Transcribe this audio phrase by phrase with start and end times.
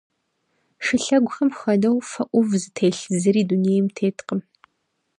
[0.85, 4.41] Шылъэгухэм хуэдэу фэ ӏув зытелъ зыри дунейм теткъым.